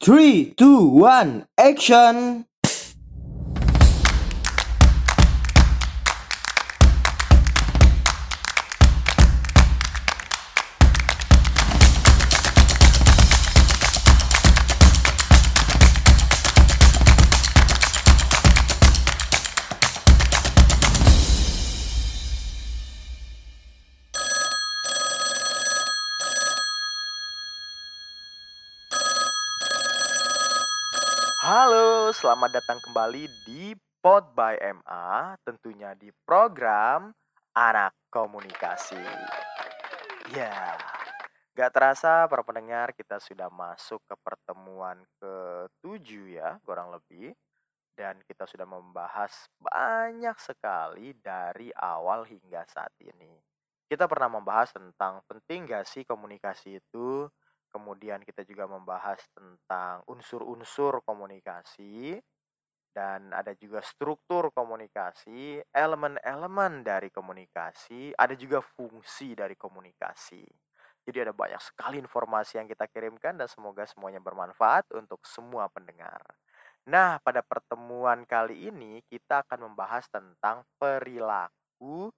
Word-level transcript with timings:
Three, 0.00 0.54
two, 0.56 0.86
one, 0.86 1.48
action! 1.58 2.46
Selamat 32.28 32.60
datang 32.60 32.76
kembali 32.84 33.24
di 33.48 33.72
Pod 34.04 34.36
by 34.36 34.60
MA, 34.60 35.32
tentunya 35.48 35.96
di 35.96 36.12
program 36.28 37.08
Anak 37.56 37.96
Komunikasi. 38.12 39.00
Ya, 40.36 40.76
gak 41.56 41.72
terasa 41.72 42.28
para 42.28 42.44
pendengar 42.44 42.92
kita 42.92 43.16
sudah 43.16 43.48
masuk 43.48 44.04
ke 44.04 44.12
pertemuan 44.20 45.00
ke-7 45.16 46.36
ya, 46.36 46.60
kurang 46.68 46.92
lebih. 46.92 47.32
Dan 47.96 48.20
kita 48.28 48.44
sudah 48.44 48.68
membahas 48.68 49.48
banyak 49.56 50.36
sekali 50.36 51.16
dari 51.16 51.72
awal 51.80 52.28
hingga 52.28 52.60
saat 52.68 52.92
ini. 53.00 53.40
Kita 53.88 54.04
pernah 54.04 54.36
membahas 54.36 54.76
tentang 54.76 55.24
penting 55.24 55.64
gak 55.64 55.88
sih 55.88 56.04
komunikasi 56.04 56.76
itu, 56.76 57.24
Kemudian 57.78 58.26
kita 58.26 58.42
juga 58.42 58.66
membahas 58.66 59.22
tentang 59.30 60.02
unsur-unsur 60.10 60.98
komunikasi 61.06 62.18
dan 62.90 63.30
ada 63.30 63.54
juga 63.54 63.78
struktur 63.78 64.50
komunikasi, 64.50 65.62
elemen-elemen 65.70 66.82
dari 66.82 67.14
komunikasi, 67.14 68.10
ada 68.18 68.34
juga 68.34 68.58
fungsi 68.58 69.38
dari 69.38 69.54
komunikasi. 69.54 70.42
Jadi 71.06 71.22
ada 71.22 71.30
banyak 71.30 71.62
sekali 71.62 72.02
informasi 72.02 72.58
yang 72.58 72.66
kita 72.66 72.90
kirimkan 72.90 73.38
dan 73.38 73.46
semoga 73.46 73.86
semuanya 73.86 74.18
bermanfaat 74.18 74.90
untuk 74.98 75.22
semua 75.22 75.70
pendengar. 75.70 76.18
Nah, 76.90 77.22
pada 77.22 77.46
pertemuan 77.46 78.26
kali 78.26 78.74
ini 78.74 79.06
kita 79.06 79.46
akan 79.46 79.70
membahas 79.70 80.10
tentang 80.10 80.66
perilaku 80.82 82.10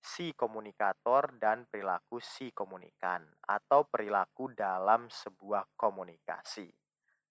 si 0.00 0.32
komunikator 0.32 1.36
dan 1.36 1.68
perilaku 1.68 2.18
si 2.24 2.50
komunikan 2.56 3.20
atau 3.44 3.84
perilaku 3.84 4.50
dalam 4.56 5.12
sebuah 5.12 5.76
komunikasi. 5.76 6.68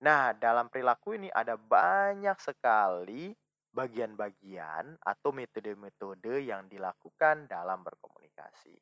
Nah, 0.06 0.32
dalam 0.38 0.72
perilaku 0.72 1.18
ini 1.18 1.28
ada 1.34 1.58
banyak 1.60 2.38
sekali 2.40 3.34
bagian-bagian 3.70 4.98
atau 5.02 5.30
metode-metode 5.36 6.46
yang 6.46 6.70
dilakukan 6.72 7.50
dalam 7.50 7.84
berkomunikasi. 7.84 8.74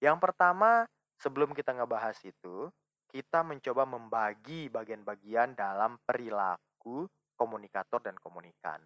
Yang 0.00 0.18
pertama, 0.22 0.86
sebelum 1.20 1.52
kita 1.52 1.76
ngebahas 1.76 2.16
itu, 2.24 2.70
kita 3.06 3.46
mencoba 3.46 3.84
membagi 3.86 4.66
bagian-bagian 4.72 5.54
dalam 5.54 5.98
perilaku 6.02 7.06
komunikator 7.36 8.00
dan 8.02 8.16
komunikan. 8.18 8.80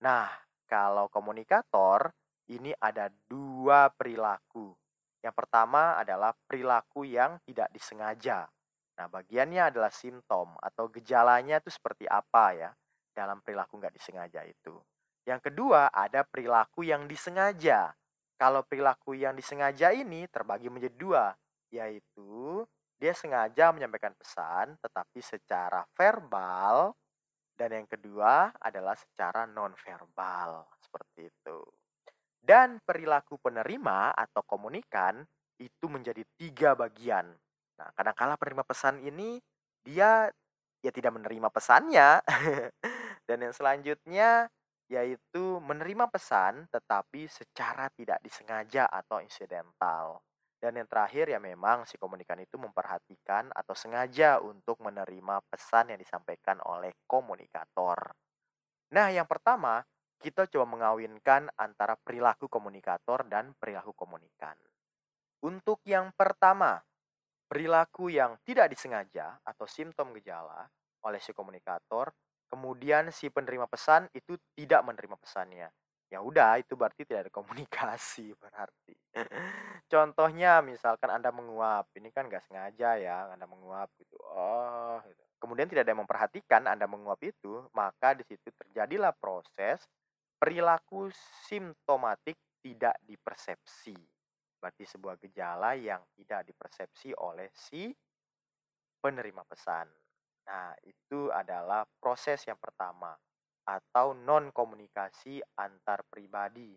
Nah, 0.00 0.30
kalau 0.64 1.10
komunikator 1.10 2.14
ini 2.50 2.74
ada 2.82 3.06
dua 3.30 3.86
perilaku. 3.94 4.74
Yang 5.22 5.34
pertama 5.36 5.94
adalah 6.00 6.34
perilaku 6.48 7.06
yang 7.06 7.38
tidak 7.46 7.70
disengaja. 7.70 8.48
Nah, 8.98 9.06
bagiannya 9.06 9.70
adalah 9.70 9.92
simptom 9.92 10.56
atau 10.60 10.90
gejalanya 10.90 11.62
itu 11.62 11.70
seperti 11.70 12.04
apa 12.10 12.52
ya 12.52 12.70
dalam 13.14 13.38
perilaku 13.40 13.78
nggak 13.78 13.94
disengaja 13.94 14.42
itu. 14.44 14.76
Yang 15.28 15.52
kedua 15.52 15.92
ada 15.92 16.26
perilaku 16.26 16.82
yang 16.82 17.06
disengaja. 17.06 17.92
Kalau 18.40 18.64
perilaku 18.64 19.12
yang 19.12 19.36
disengaja 19.36 19.92
ini 19.92 20.24
terbagi 20.24 20.72
menjadi 20.72 20.96
dua, 20.96 21.24
yaitu 21.68 22.64
dia 23.00 23.16
sengaja 23.16 23.72
menyampaikan 23.72 24.12
pesan 24.12 24.76
tetapi 24.80 25.20
secara 25.24 25.84
verbal 25.96 26.92
dan 27.56 27.84
yang 27.84 27.88
kedua 27.88 28.52
adalah 28.60 28.96
secara 28.96 29.44
non-verbal 29.48 30.68
seperti 30.80 31.28
itu. 31.28 31.60
Dan 32.40 32.80
perilaku 32.80 33.36
penerima 33.36 34.16
atau 34.16 34.40
komunikan 34.42 35.20
itu 35.60 35.86
menjadi 35.92 36.24
tiga 36.40 36.72
bagian. 36.72 37.28
Nah, 37.76 37.88
kadang-kala 37.92 38.40
penerima 38.40 38.64
pesan 38.64 39.04
ini 39.04 39.36
dia 39.84 40.28
ya 40.80 40.90
tidak 40.92 41.12
menerima 41.20 41.48
pesannya. 41.52 42.24
Dan 43.28 43.44
yang 43.44 43.54
selanjutnya 43.54 44.48
yaitu 44.90 45.62
menerima 45.62 46.10
pesan 46.10 46.66
tetapi 46.66 47.30
secara 47.30 47.86
tidak 47.94 48.18
disengaja 48.26 48.90
atau 48.90 49.22
insidental. 49.22 50.18
Dan 50.60 50.76
yang 50.76 50.88
terakhir 50.90 51.32
ya 51.32 51.40
memang 51.40 51.88
si 51.88 51.96
komunikan 51.96 52.36
itu 52.42 52.60
memperhatikan 52.60 53.48
atau 53.54 53.72
sengaja 53.72 54.42
untuk 54.44 54.76
menerima 54.84 55.40
pesan 55.48 55.94
yang 55.94 56.00
disampaikan 56.00 56.60
oleh 56.68 56.92
komunikator. 57.08 58.12
Nah, 58.92 59.08
yang 59.08 59.24
pertama, 59.24 59.80
kita 60.20 60.44
coba 60.52 60.68
mengawinkan 60.68 61.48
antara 61.56 61.96
perilaku 61.96 62.46
komunikator 62.46 63.24
dan 63.24 63.56
perilaku 63.56 63.96
komunikan. 63.96 64.54
Untuk 65.40 65.80
yang 65.88 66.12
pertama, 66.12 66.84
perilaku 67.48 68.12
yang 68.12 68.36
tidak 68.44 68.68
disengaja 68.68 69.40
atau 69.40 69.64
simptom 69.64 70.12
gejala 70.20 70.68
oleh 71.00 71.16
si 71.24 71.32
komunikator, 71.32 72.12
kemudian 72.52 73.08
si 73.08 73.32
penerima 73.32 73.64
pesan 73.64 74.12
itu 74.12 74.36
tidak 74.52 74.84
menerima 74.84 75.16
pesannya. 75.16 75.72
Ya 76.10 76.20
udah, 76.20 76.58
itu 76.60 76.74
berarti 76.76 77.06
tidak 77.08 77.30
ada 77.30 77.32
komunikasi 77.32 78.34
berarti. 78.42 78.94
Contohnya 79.88 80.60
misalkan 80.60 81.08
Anda 81.08 81.32
menguap, 81.32 81.88
ini 81.96 82.12
kan 82.12 82.28
nggak 82.28 82.44
sengaja 82.44 83.00
ya, 83.00 83.32
Anda 83.32 83.48
menguap 83.48 83.88
gitu. 83.96 84.20
Oh, 84.20 85.00
gitu. 85.06 85.22
Kemudian 85.40 85.72
tidak 85.72 85.88
ada 85.88 85.96
yang 85.96 86.02
memperhatikan 86.04 86.62
Anda 86.68 86.84
menguap 86.84 87.22
itu, 87.24 87.64
maka 87.72 88.12
di 88.12 88.26
situ 88.28 88.52
terjadilah 88.52 89.16
proses 89.16 89.80
Perilaku 90.40 91.12
simptomatik 91.44 92.40
tidak 92.64 92.96
dipersepsi. 93.04 93.92
Berarti 94.56 94.88
sebuah 94.88 95.20
gejala 95.20 95.76
yang 95.76 96.00
tidak 96.16 96.48
dipersepsi 96.48 97.12
oleh 97.12 97.52
si 97.52 97.92
penerima 99.04 99.44
pesan. 99.44 99.84
Nah, 100.48 100.72
itu 100.84 101.28
adalah 101.28 101.84
proses 102.00 102.40
yang 102.48 102.56
pertama 102.56 103.12
atau 103.68 104.16
non 104.16 104.48
komunikasi 104.48 105.44
antar 105.60 106.08
pribadi. 106.08 106.72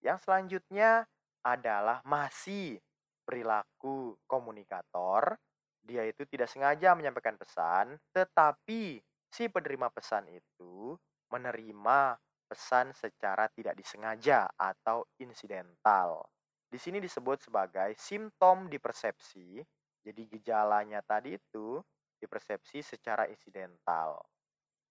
Yang 0.00 0.30
selanjutnya 0.30 1.02
adalah 1.42 2.00
masih 2.06 2.78
perilaku 3.26 4.14
komunikator. 4.24 5.34
Dia 5.82 6.06
itu 6.06 6.22
tidak 6.30 6.46
sengaja 6.46 6.94
menyampaikan 6.94 7.34
pesan, 7.34 7.98
tetapi 8.14 9.02
si 9.26 9.50
penerima 9.50 9.88
pesan 9.90 10.28
itu 10.30 10.94
menerima 11.30 12.14
pesan 12.50 12.90
secara 12.90 13.46
tidak 13.54 13.78
disengaja 13.78 14.50
atau 14.58 15.06
insidental. 15.22 16.26
Di 16.66 16.82
sini 16.82 16.98
disebut 16.98 17.46
sebagai 17.46 17.94
simptom 17.94 18.66
di 18.66 18.82
persepsi. 18.82 19.62
Jadi 20.02 20.22
gejalanya 20.26 20.98
tadi 21.06 21.38
itu 21.38 21.78
dipersepsi 22.18 22.82
secara 22.82 23.30
insidental. 23.30 24.18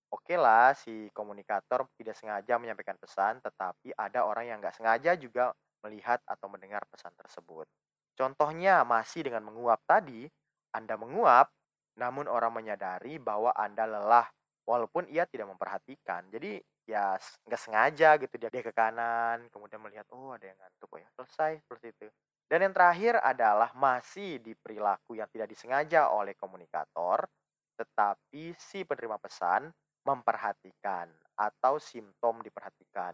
Oke 0.10 0.40
lah, 0.40 0.72
si 0.74 1.12
komunikator 1.14 1.86
tidak 2.00 2.18
sengaja 2.18 2.58
menyampaikan 2.58 2.98
pesan, 2.98 3.38
tetapi 3.44 3.94
ada 3.94 4.26
orang 4.26 4.50
yang 4.50 4.58
nggak 4.58 4.74
sengaja 4.74 5.14
juga 5.20 5.54
melihat 5.86 6.18
atau 6.26 6.50
mendengar 6.50 6.82
pesan 6.90 7.14
tersebut. 7.14 7.70
Contohnya 8.18 8.82
masih 8.84 9.28
dengan 9.28 9.46
menguap 9.46 9.80
tadi, 9.86 10.26
Anda 10.74 10.98
menguap, 10.98 11.54
namun 11.96 12.26
orang 12.26 12.52
menyadari 12.52 13.22
bahwa 13.22 13.54
Anda 13.54 13.86
lelah, 13.86 14.28
walaupun 14.66 15.08
ia 15.10 15.30
tidak 15.30 15.50
memperhatikan. 15.54 16.26
Jadi 16.34 16.58
ya 16.90 17.14
nggak 17.46 17.62
sengaja 17.62 18.18
gitu 18.18 18.34
dia 18.42 18.50
dia 18.50 18.66
ke 18.66 18.74
kanan 18.74 19.46
kemudian 19.54 19.78
melihat 19.78 20.10
oh 20.10 20.34
ada 20.34 20.50
yang 20.50 20.58
ngantuk 20.58 20.90
oh 20.90 20.98
ya 20.98 21.10
selesai 21.14 21.62
seperti 21.62 21.94
itu. 21.94 22.08
Dan 22.50 22.66
yang 22.66 22.74
terakhir 22.74 23.22
adalah 23.22 23.70
masih 23.78 24.42
di 24.42 24.58
perilaku 24.58 25.14
yang 25.14 25.30
tidak 25.30 25.54
disengaja 25.54 26.10
oleh 26.10 26.34
komunikator 26.34 27.30
tetapi 27.78 28.58
si 28.58 28.82
penerima 28.84 29.22
pesan 29.22 29.70
memperhatikan 30.04 31.08
atau 31.38 31.78
simptom 31.78 32.42
diperhatikan. 32.42 33.14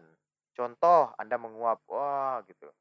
Contoh 0.56 1.12
anda 1.20 1.36
menguap 1.36 1.84
wah 1.92 2.40
gitu. 2.48 2.72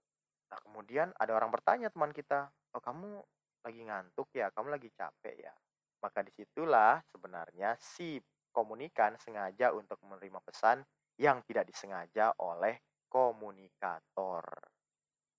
Nah 0.48 0.58
kemudian 0.64 1.12
ada 1.20 1.36
orang 1.36 1.52
bertanya 1.52 1.92
teman 1.92 2.16
kita 2.16 2.48
oh 2.72 2.80
kamu 2.80 3.20
lagi 3.68 3.82
ngantuk 3.84 4.32
ya? 4.32 4.48
Kamu 4.56 4.72
lagi 4.72 4.88
capek 4.96 5.36
ya? 5.44 5.54
Maka 6.00 6.24
di 6.24 6.32
situlah 6.32 7.04
sebenarnya 7.12 7.76
si 7.84 8.16
komunikan 8.56 9.20
sengaja 9.20 9.76
untuk 9.76 10.00
menerima 10.08 10.40
pesan 10.40 10.80
yang 11.20 11.44
tidak 11.44 11.68
disengaja 11.68 12.32
oleh 12.40 12.80
komunikator. 13.12 14.48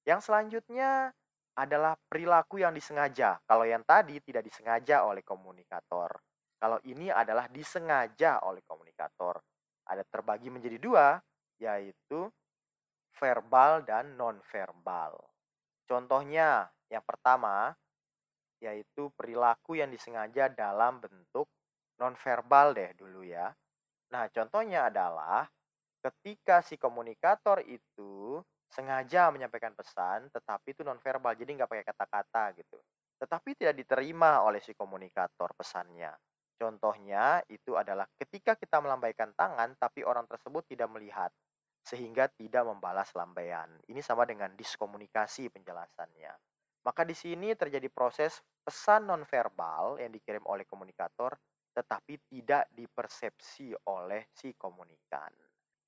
Yang 0.05 0.29
selanjutnya 0.29 1.09
adalah 1.57 1.97
perilaku 1.97 2.61
yang 2.61 2.77
disengaja. 2.77 3.41
Kalau 3.49 3.65
yang 3.65 3.81
tadi 3.89 4.21
tidak 4.21 4.45
disengaja 4.45 5.09
oleh 5.09 5.25
komunikator. 5.25 6.13
Kalau 6.61 6.77
ini 6.85 7.09
adalah 7.09 7.49
disengaja 7.49 8.45
oleh 8.45 8.61
komunikator. 8.69 9.41
Ada 9.89 10.05
terbagi 10.05 10.53
menjadi 10.53 10.77
dua, 10.77 11.17
yaitu 11.57 12.29
verbal 13.17 13.85
dan 13.89 14.17
non-verbal. 14.21 15.17
Contohnya, 15.89 16.69
yang 16.93 17.05
pertama, 17.05 17.73
yaitu 18.61 19.09
perilaku 19.17 19.81
yang 19.81 19.89
disengaja 19.89 20.53
dalam 20.53 21.01
bentuk 21.01 21.49
non-verbal 22.01 22.77
deh 22.77 22.91
dulu 22.97 23.25
ya. 23.25 23.53
Nah, 24.13 24.31
contohnya 24.31 24.89
adalah 24.89 25.49
ketika 26.01 26.63
si 26.63 26.79
komunikator 26.79 27.65
itu 27.67 28.39
sengaja 28.71 29.31
menyampaikan 29.35 29.75
pesan, 29.75 30.31
tetapi 30.31 30.75
itu 30.75 30.83
non-verbal, 30.87 31.35
jadi 31.35 31.51
nggak 31.63 31.71
pakai 31.71 31.87
kata-kata 31.87 32.45
gitu. 32.59 32.79
Tetapi 33.17 33.57
tidak 33.57 33.75
diterima 33.81 34.45
oleh 34.45 34.61
si 34.61 34.77
komunikator 34.77 35.57
pesannya. 35.57 36.13
Contohnya 36.57 37.45
itu 37.53 37.77
adalah 37.77 38.09
ketika 38.17 38.57
kita 38.57 38.81
melambaikan 38.81 39.33
tangan, 39.37 39.77
tapi 39.77 40.05
orang 40.05 40.25
tersebut 40.25 40.65
tidak 40.69 40.89
melihat, 40.93 41.29
sehingga 41.85 42.29
tidak 42.33 42.65
membalas 42.65 43.13
lambaian. 43.13 43.69
Ini 43.87 44.01
sama 44.01 44.25
dengan 44.25 44.53
diskomunikasi 44.57 45.53
penjelasannya. 45.53 46.33
Maka 46.87 47.03
di 47.03 47.19
sini 47.19 47.51
terjadi 47.59 47.91
proses 47.91 48.41
pesan 48.63 49.11
nonverbal 49.11 49.99
yang 49.99 50.11
dikirim 50.15 50.43
oleh 50.47 50.63
komunikator 50.67 51.35
tetapi 51.77 52.17
tidak 52.33 52.73
dipersepsi 52.73 53.77
oleh 53.93 54.33
si 54.33 54.57
komunikan. 54.57 55.29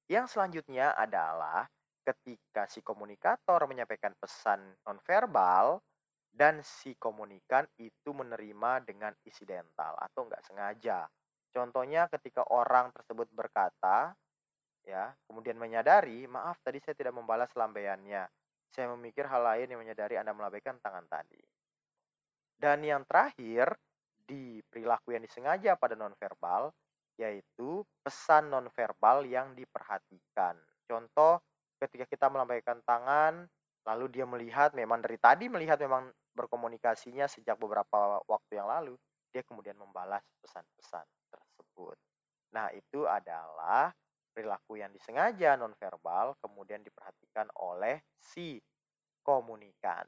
Yang 0.05 0.37
selanjutnya 0.37 0.93
adalah 0.93 1.64
ketika 2.05 2.69
si 2.69 2.85
komunikator 2.85 3.64
menyampaikan 3.64 4.12
pesan 4.20 4.76
nonverbal 4.85 5.81
dan 6.29 6.61
si 6.61 6.93
komunikan 7.00 7.64
itu 7.81 8.12
menerima 8.12 8.85
dengan 8.85 9.17
insidental 9.25 9.96
atau 9.96 10.29
nggak 10.29 10.44
sengaja. 10.44 11.08
Contohnya 11.49 12.05
ketika 12.12 12.44
orang 12.52 12.93
tersebut 12.93 13.32
berkata, 13.32 14.12
ya, 14.84 15.12
kemudian 15.25 15.56
menyadari, 15.56 16.29
maaf 16.29 16.61
tadi 16.61 16.81
saya 16.84 16.96
tidak 16.96 17.17
membalas 17.17 17.49
lambaiannya. 17.56 18.29
Saya 18.69 18.93
memikir 18.93 19.25
hal 19.25 19.41
lain 19.41 19.73
yang 19.73 19.81
menyadari 19.81 20.20
Anda 20.20 20.37
melambaikan 20.37 20.76
tangan 20.84 21.08
tadi. 21.08 21.41
Dan 22.58 22.84
yang 22.84 23.08
terakhir, 23.08 23.73
di 24.28 24.60
perilaku 24.69 25.16
yang 25.16 25.25
disengaja 25.25 25.75
pada 25.80 25.96
nonverbal 25.96 26.69
yaitu 27.16 27.82
pesan 28.04 28.52
nonverbal 28.52 29.25
yang 29.26 29.56
diperhatikan. 29.56 30.54
Contoh 30.84 31.40
ketika 31.80 32.04
kita 32.04 32.28
melambaikan 32.28 32.78
tangan 32.84 33.48
lalu 33.88 34.06
dia 34.12 34.28
melihat 34.28 34.76
memang 34.76 35.00
dari 35.00 35.16
tadi 35.16 35.48
melihat 35.48 35.80
memang 35.80 36.12
berkomunikasinya 36.36 37.25
sejak 37.25 37.56
beberapa 37.56 38.20
waktu 38.28 38.60
yang 38.60 38.69
lalu 38.69 38.94
dia 39.32 39.40
kemudian 39.42 39.75
membalas 39.80 40.22
pesan-pesan 40.44 41.04
tersebut. 41.32 41.96
Nah, 42.52 42.72
itu 42.72 43.04
adalah 43.04 43.92
perilaku 44.32 44.81
yang 44.81 44.94
disengaja 44.94 45.58
nonverbal 45.58 46.38
kemudian 46.40 46.81
diperhatikan 46.81 47.48
oleh 47.60 48.00
si 48.16 48.60
komunikan. 49.26 50.06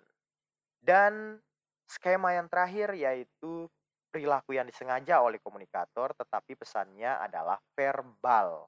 Dan 0.81 1.37
skema 1.85 2.33
yang 2.39 2.49
terakhir 2.49 2.97
yaitu 2.97 3.69
perilaku 4.11 4.59
yang 4.59 4.67
disengaja 4.67 5.23
oleh 5.23 5.39
komunikator 5.39 6.13
tetapi 6.19 6.59
pesannya 6.59 7.17
adalah 7.23 7.57
verbal. 7.73 8.67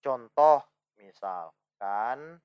Contoh 0.00 0.64
misalkan 0.96 2.40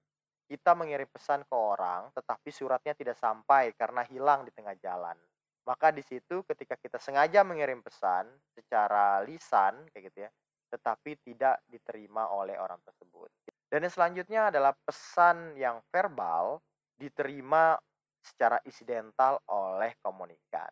kita 0.45 0.75
mengirim 0.75 1.07
pesan 1.07 1.48
ke 1.48 1.56
orang 1.56 2.12
tetapi 2.12 2.51
suratnya 2.51 2.94
tidak 2.94 3.16
sampai 3.16 3.72
karena 3.74 4.04
hilang 4.06 4.44
di 4.44 4.51
tengah 4.51 4.75
jalan. 4.78 5.16
Maka 5.63 5.95
di 5.95 6.04
situ 6.04 6.44
ketika 6.44 6.75
kita 6.75 7.00
sengaja 7.00 7.40
mengirim 7.48 7.80
pesan 7.80 8.28
secara 8.51 9.24
lisan 9.24 9.88
kayak 9.95 10.12
gitu 10.12 10.28
ya, 10.28 10.30
tetapi 10.68 11.16
tidak 11.24 11.63
diterima 11.72 12.28
oleh 12.36 12.60
orang 12.60 12.84
tersebut. 12.84 13.31
Dan 13.72 13.88
yang 13.88 13.94
selanjutnya 13.95 14.42
adalah 14.51 14.75
pesan 14.75 15.56
yang 15.56 15.80
verbal 15.88 16.60
diterima 17.00 17.80
secara 18.19 18.60
insidental 18.68 19.40
oleh 19.48 19.95
komunikan. 20.04 20.69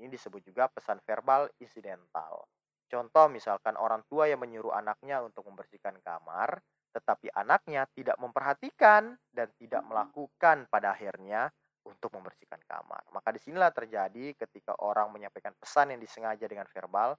Ini 0.00 0.08
disebut 0.08 0.40
juga 0.40 0.72
pesan 0.72 0.96
verbal 1.04 1.52
insidental. 1.60 2.48
Contoh 2.88 3.28
misalkan 3.28 3.76
orang 3.76 4.02
tua 4.08 4.26
yang 4.26 4.40
menyuruh 4.40 4.72
anaknya 4.72 5.20
untuk 5.20 5.44
membersihkan 5.46 6.00
kamar, 6.00 6.58
tetapi 6.90 7.28
anaknya 7.36 7.84
tidak 7.92 8.16
memperhatikan 8.16 9.14
dan 9.30 9.52
tidak 9.60 9.84
melakukan 9.84 10.66
pada 10.72 10.96
akhirnya 10.96 11.52
untuk 11.84 12.10
membersihkan 12.16 12.58
kamar. 12.64 13.04
Maka 13.12 13.30
di 13.30 13.40
sinilah 13.44 13.70
terjadi 13.70 14.34
ketika 14.34 14.74
orang 14.80 15.12
menyampaikan 15.12 15.52
pesan 15.54 15.94
yang 15.94 16.00
disengaja 16.00 16.48
dengan 16.48 16.66
verbal, 16.66 17.14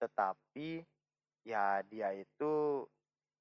tetapi 0.00 0.82
ya 1.46 1.84
dia 1.86 2.10
itu 2.16 2.82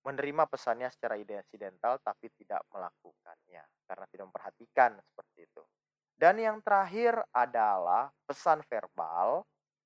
menerima 0.02 0.50
pesannya 0.50 0.90
secara 0.90 1.18
insidental 1.18 2.02
tapi 2.02 2.34
tidak 2.34 2.66
melakukannya 2.74 3.62
karena 3.86 4.06
tidak 4.10 4.26
memperhatikan 4.34 4.98
seperti 5.02 5.46
itu. 5.46 5.64
Dan 6.16 6.38
yang 6.38 6.62
terakhir 6.62 7.18
adalah 7.34 8.14
pesan 8.26 8.62
verbal 8.70 9.42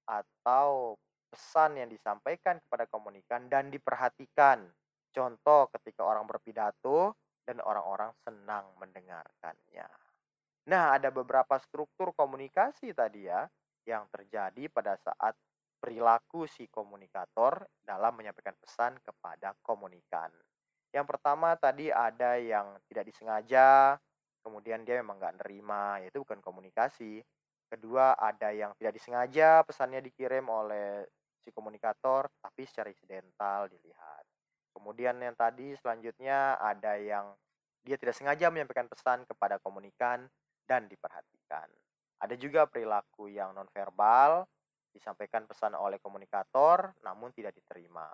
atau 0.05 0.99
pesan 1.31 1.79
yang 1.79 1.89
disampaikan 1.91 2.59
kepada 2.63 2.87
komunikan 2.87 3.47
dan 3.51 3.67
diperhatikan. 3.67 4.63
Contoh 5.11 5.71
ketika 5.71 6.03
orang 6.03 6.27
berpidato 6.27 7.15
dan 7.47 7.59
orang-orang 7.63 8.11
senang 8.23 8.67
mendengarkannya. 8.79 9.87
Nah, 10.65 10.97
ada 10.97 11.13
beberapa 11.13 11.55
struktur 11.61 12.11
komunikasi 12.17 12.91
tadi 12.91 13.29
ya 13.29 13.45
yang 13.85 14.09
terjadi 14.09 14.65
pada 14.73 14.97
saat 14.97 15.37
perilaku 15.77 16.49
si 16.49 16.65
komunikator 16.65 17.69
dalam 17.85 18.17
menyampaikan 18.17 18.57
pesan 18.57 18.97
kepada 19.05 19.53
komunikan. 19.61 20.33
Yang 20.89 21.05
pertama 21.05 21.53
tadi 21.53 21.93
ada 21.93 22.41
yang 22.41 22.81
tidak 22.89 23.13
disengaja, 23.13 23.99
kemudian 24.45 24.85
dia 24.85 25.01
memang 25.01 25.17
nggak 25.17 25.41
nerima, 25.41 25.97
ya 26.05 26.13
itu 26.13 26.21
bukan 26.21 26.37
komunikasi. 26.45 27.25
Kedua, 27.65 28.13
ada 28.13 28.53
yang 28.53 28.77
tidak 28.77 28.93
disengaja 28.93 29.65
pesannya 29.65 30.05
dikirim 30.05 30.45
oleh 30.45 31.01
si 31.41 31.49
komunikator, 31.49 32.29
tapi 32.37 32.69
secara 32.69 32.93
insidental 32.93 33.65
dilihat. 33.65 34.23
Kemudian 34.69 35.17
yang 35.17 35.33
tadi 35.33 35.73
selanjutnya 35.81 36.61
ada 36.61 36.93
yang 37.01 37.33
dia 37.81 37.97
tidak 37.97 38.13
sengaja 38.13 38.53
menyampaikan 38.53 38.85
pesan 38.85 39.25
kepada 39.25 39.57
komunikan 39.57 40.29
dan 40.69 40.85
diperhatikan. 40.85 41.65
Ada 42.21 42.37
juga 42.37 42.69
perilaku 42.69 43.29
yang 43.33 43.53
nonverbal, 43.57 44.45
disampaikan 44.95 45.43
pesan 45.43 45.75
oleh 45.75 45.99
komunikator 45.99 46.95
namun 47.03 47.35
tidak 47.35 47.53
diterima. 47.57 48.07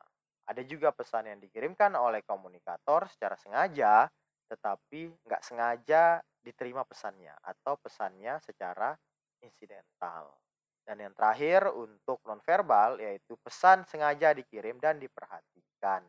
Ada 0.49 0.65
juga 0.65 0.89
pesan 0.91 1.29
yang 1.29 1.39
dikirimkan 1.39 1.93
oleh 1.93 2.25
komunikator 2.25 3.05
secara 3.07 3.37
sengaja 3.37 4.09
tetapi 4.51 5.07
nggak 5.23 5.41
sengaja 5.47 6.19
diterima 6.43 6.83
pesannya 6.83 7.31
atau 7.39 7.79
pesannya 7.79 8.35
secara 8.43 8.91
insidental. 9.39 10.35
Dan 10.83 11.07
yang 11.07 11.15
terakhir 11.15 11.71
untuk 11.71 12.19
nonverbal 12.27 12.99
yaitu 12.99 13.39
pesan 13.39 13.87
sengaja 13.87 14.35
dikirim 14.35 14.75
dan 14.83 14.99
diperhatikan. 14.99 16.03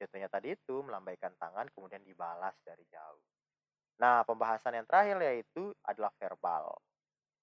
Contohnya 0.00 0.32
tadi 0.32 0.56
itu 0.56 0.80
melambaikan 0.80 1.36
tangan 1.36 1.68
kemudian 1.76 2.00
dibalas 2.00 2.56
dari 2.64 2.88
jauh. 2.88 3.20
Nah, 4.00 4.24
pembahasan 4.26 4.74
yang 4.74 4.86
terakhir 4.88 5.20
yaitu 5.22 5.70
adalah 5.86 6.10
verbal. 6.16 6.72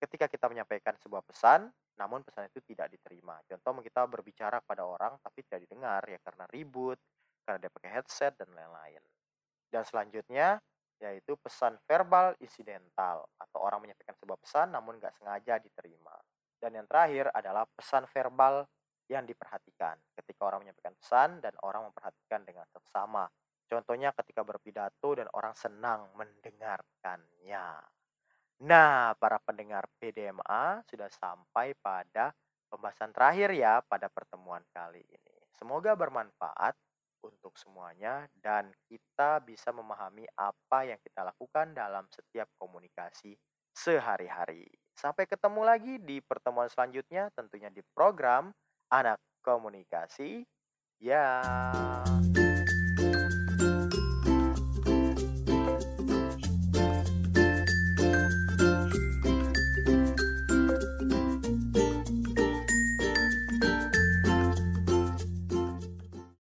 Ketika 0.01 0.25
kita 0.25 0.49
menyampaikan 0.49 0.97
sebuah 0.97 1.21
pesan, 1.21 1.69
namun 2.01 2.25
pesan 2.25 2.49
itu 2.49 2.59
tidak 2.65 2.89
diterima. 2.89 3.37
Contoh 3.45 3.85
kita 3.85 4.09
berbicara 4.09 4.57
kepada 4.65 4.83
orang 4.83 5.13
tapi 5.21 5.45
tidak 5.45 5.69
didengar 5.69 6.01
ya 6.09 6.17
karena 6.23 6.49
ribut, 6.49 6.97
karena 7.45 7.57
dia 7.61 7.71
pakai 7.71 7.91
headset 8.01 8.33
dan 8.41 8.49
lain-lain. 8.51 9.03
Dan 9.71 9.87
selanjutnya 9.87 10.59
yaitu 11.01 11.33
pesan 11.41 11.81
verbal 11.89 12.37
insidental 12.37 13.25
atau 13.41 13.57
orang 13.57 13.81
menyampaikan 13.81 14.13
sebuah 14.21 14.37
pesan 14.37 14.69
namun 14.69 15.01
nggak 15.01 15.17
sengaja 15.17 15.57
diterima. 15.57 16.13
Dan 16.61 16.77
yang 16.77 16.85
terakhir 16.85 17.33
adalah 17.33 17.65
pesan 17.65 18.05
verbal 18.05 18.69
yang 19.09 19.25
diperhatikan 19.25 19.97
ketika 20.13 20.41
orang 20.45 20.63
menyampaikan 20.63 20.93
pesan 20.95 21.41
dan 21.41 21.57
orang 21.65 21.89
memperhatikan 21.89 22.45
dengan 22.45 22.69
seksama. 22.69 23.25
Contohnya 23.65 24.13
ketika 24.13 24.45
berpidato 24.45 25.17
dan 25.17 25.25
orang 25.33 25.57
senang 25.57 26.11
mendengarkannya. 26.13 27.67
Nah, 28.61 29.17
para 29.17 29.41
pendengar 29.41 29.89
PDMA 29.97 30.85
sudah 30.85 31.09
sampai 31.09 31.73
pada 31.81 32.29
pembahasan 32.69 33.09
terakhir 33.09 33.57
ya 33.57 33.81
pada 33.81 34.05
pertemuan 34.07 34.61
kali 34.69 35.01
ini. 35.01 35.35
Semoga 35.57 35.97
bermanfaat 35.97 36.77
untuk 37.23 37.55
semuanya 37.57 38.27
dan 38.37 38.69
kita 38.89 39.41
bisa 39.41 39.69
memahami 39.71 40.25
apa 40.35 40.85
yang 40.85 40.99
kita 41.01 41.25
lakukan 41.25 41.73
dalam 41.73 42.05
setiap 42.11 42.49
komunikasi 42.57 43.37
sehari-hari. 43.71 44.67
Sampai 44.93 45.25
ketemu 45.25 45.61
lagi 45.63 45.97
di 45.97 46.19
pertemuan 46.19 46.67
selanjutnya 46.67 47.31
tentunya 47.33 47.71
di 47.71 47.81
program 47.95 48.51
Anak 48.91 49.17
Komunikasi. 49.41 50.43
Ya. 51.01 51.41